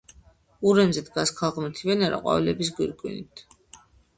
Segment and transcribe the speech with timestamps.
[0.69, 3.45] ურემზე დგას ქალღმერთი ვენერა ყვავილების გვირგვინით.